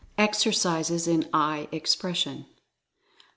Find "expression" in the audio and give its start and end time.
1.71-2.47